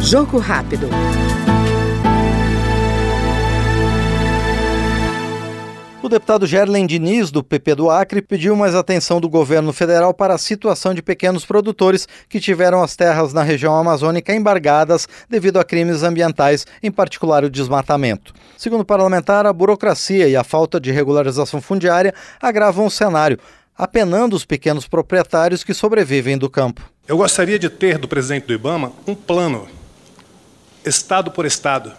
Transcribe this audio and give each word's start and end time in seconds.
Jogo 0.00 0.38
rápido. 0.38 0.88
O 6.04 6.08
deputado 6.10 6.46
Gerlen 6.46 6.86
Diniz, 6.86 7.30
do 7.30 7.42
PP 7.42 7.76
do 7.76 7.88
Acre, 7.88 8.20
pediu 8.20 8.54
mais 8.54 8.74
atenção 8.74 9.18
do 9.18 9.26
governo 9.26 9.72
federal 9.72 10.12
para 10.12 10.34
a 10.34 10.38
situação 10.38 10.92
de 10.92 11.00
pequenos 11.00 11.46
produtores 11.46 12.06
que 12.28 12.38
tiveram 12.38 12.82
as 12.82 12.94
terras 12.94 13.32
na 13.32 13.42
região 13.42 13.74
amazônica 13.74 14.34
embargadas 14.34 15.08
devido 15.30 15.58
a 15.58 15.64
crimes 15.64 16.02
ambientais, 16.02 16.66
em 16.82 16.90
particular 16.90 17.42
o 17.42 17.48
desmatamento. 17.48 18.34
Segundo 18.58 18.82
o 18.82 18.84
parlamentar, 18.84 19.46
a 19.46 19.52
burocracia 19.54 20.28
e 20.28 20.36
a 20.36 20.44
falta 20.44 20.78
de 20.78 20.92
regularização 20.92 21.62
fundiária 21.62 22.12
agravam 22.38 22.84
o 22.84 22.90
cenário, 22.90 23.38
apenando 23.74 24.36
os 24.36 24.44
pequenos 24.44 24.86
proprietários 24.86 25.64
que 25.64 25.72
sobrevivem 25.72 26.36
do 26.36 26.50
campo. 26.50 26.93
Eu 27.06 27.18
gostaria 27.18 27.58
de 27.58 27.68
ter 27.68 27.98
do 27.98 28.08
presidente 28.08 28.46
do 28.46 28.54
IBAMA 28.54 28.90
um 29.06 29.14
plano, 29.14 29.68
estado 30.86 31.30
por 31.30 31.44
estado, 31.44 31.92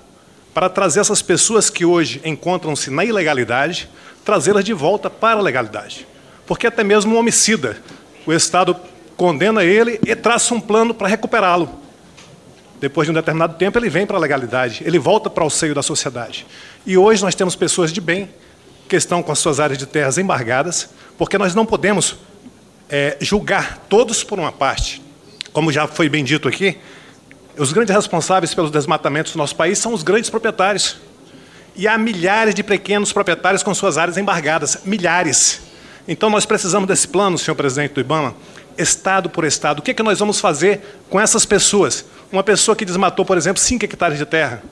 para 0.51 0.67
trazer 0.67 0.99
essas 0.99 1.21
pessoas 1.21 1.69
que 1.69 1.85
hoje 1.85 2.19
encontram-se 2.25 2.89
na 2.89 3.05
ilegalidade, 3.05 3.87
trazê-las 4.23 4.65
de 4.65 4.73
volta 4.73 5.07
para 5.07 5.37
a 5.39 5.43
legalidade. 5.43 6.07
Porque 6.47 6.65
até 6.65 6.83
mesmo 6.83 7.13
um 7.13 7.19
homicida, 7.19 7.77
o 8.25 8.33
Estado 8.33 8.75
condena 9.15 9.63
ele 9.63 9.99
e 10.03 10.15
traça 10.15 10.55
um 10.55 10.59
plano 10.59 10.91
para 10.91 11.07
recuperá-lo. 11.07 11.69
Depois 12.79 13.05
de 13.05 13.11
um 13.11 13.13
determinado 13.13 13.57
tempo, 13.59 13.77
ele 13.77 13.89
vem 13.89 14.07
para 14.07 14.17
a 14.17 14.19
legalidade, 14.19 14.81
ele 14.83 14.97
volta 14.97 15.29
para 15.29 15.45
o 15.45 15.51
seio 15.51 15.75
da 15.75 15.83
sociedade. 15.83 16.47
E 16.83 16.97
hoje 16.97 17.21
nós 17.21 17.35
temos 17.35 17.55
pessoas 17.55 17.93
de 17.93 18.01
bem 18.01 18.27
que 18.89 18.95
estão 18.95 19.21
com 19.21 19.31
as 19.31 19.37
suas 19.37 19.59
áreas 19.59 19.77
de 19.77 19.85
terras 19.85 20.17
embargadas, 20.17 20.89
porque 21.15 21.37
nós 21.37 21.53
não 21.53 21.65
podemos 21.65 22.17
é, 22.97 23.17
julgar 23.19 23.85
todos 23.89 24.23
por 24.23 24.39
uma 24.39 24.53
parte. 24.53 25.01
Como 25.51 25.69
já 25.69 25.85
foi 25.85 26.07
bem 26.07 26.23
dito 26.23 26.47
aqui, 26.47 26.77
os 27.57 27.73
grandes 27.73 27.93
responsáveis 27.93 28.53
pelos 28.53 28.71
desmatamentos 28.71 29.33
do 29.33 29.37
nosso 29.37 29.53
país 29.53 29.77
são 29.79 29.93
os 29.93 30.01
grandes 30.01 30.29
proprietários. 30.29 30.95
E 31.75 31.89
há 31.89 31.97
milhares 31.97 32.55
de 32.55 32.63
pequenos 32.63 33.11
proprietários 33.11 33.61
com 33.61 33.75
suas 33.75 33.97
áreas 33.97 34.17
embargadas. 34.17 34.79
Milhares. 34.85 35.59
Então 36.07 36.29
nós 36.29 36.45
precisamos 36.45 36.87
desse 36.87 37.05
plano, 37.05 37.37
senhor 37.37 37.55
presidente 37.55 37.91
do 37.91 37.99
IBAMA, 37.99 38.33
estado 38.77 39.29
por 39.29 39.43
estado. 39.43 39.79
O 39.79 39.81
que, 39.81 39.91
é 39.91 39.93
que 39.93 40.01
nós 40.01 40.17
vamos 40.17 40.39
fazer 40.39 41.01
com 41.09 41.19
essas 41.19 41.45
pessoas? 41.45 42.05
Uma 42.31 42.43
pessoa 42.43 42.77
que 42.77 42.85
desmatou, 42.85 43.25
por 43.25 43.35
exemplo, 43.35 43.61
5 43.61 43.83
hectares 43.83 44.17
de 44.17 44.25
terra, 44.25 44.63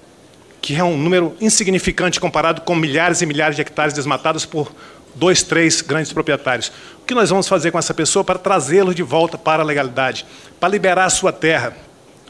que 0.62 0.78
é 0.78 0.84
um 0.84 0.98
número 0.98 1.36
insignificante 1.42 2.22
comparado 2.22 2.62
com 2.62 2.74
milhares 2.74 3.22
e 3.22 3.26
milhares 3.26 3.58
de 3.58 3.62
hectares 3.62 3.94
desmatados 3.94 4.46
por 4.46 4.72
dois, 5.16 5.44
três 5.44 5.82
grandes 5.82 6.12
proprietários. 6.12 6.72
O 7.02 7.06
que 7.06 7.14
nós 7.14 7.30
vamos 7.30 7.48
fazer 7.48 7.72
com 7.72 7.80
essa 7.80 7.94
pessoa 7.94 8.24
para 8.24 8.40
trazê-lo 8.40 8.94
de 8.94 9.04
volta 9.04 9.38
para 9.38 9.62
a 9.62 9.66
legalidade, 9.66 10.26
para 10.60 10.70
liberar 10.70 11.06
a 11.06 11.10
sua 11.10 11.32
terra, 11.32 11.76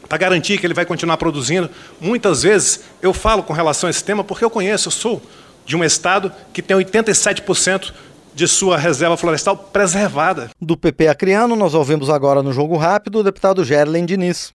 para 0.08 0.18
garantir 0.18 0.58
que 0.58 0.66
ele 0.66 0.74
vai 0.74 0.84
continuar 0.84 1.16
produzindo. 1.16 1.70
Muitas 2.00 2.42
vezes 2.42 2.80
eu 3.00 3.12
falo 3.12 3.42
com 3.42 3.52
relação 3.52 3.86
a 3.86 3.90
esse 3.90 4.02
tema 4.02 4.22
porque 4.22 4.44
eu 4.44 4.50
conheço, 4.50 4.88
eu 4.88 4.92
sou 4.92 5.22
de 5.64 5.76
um 5.76 5.84
estado 5.84 6.30
que 6.52 6.60
tem 6.60 6.76
87% 6.76 7.92
de 8.34 8.48
sua 8.48 8.76
reserva 8.76 9.16
florestal 9.16 9.56
preservada. 9.56 10.50
Do 10.60 10.76
PP 10.76 11.08
Acriano, 11.08 11.54
nós 11.54 11.72
ouvimos 11.72 12.10
agora 12.10 12.42
no 12.42 12.52
Jogo 12.52 12.76
Rápido 12.76 13.20
o 13.20 13.22
deputado 13.22 13.64
Gerlen 13.64 14.04
Diniz. 14.04 14.52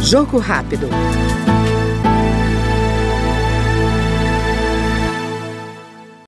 Jogo 0.00 0.38
Rápido. 0.38 0.88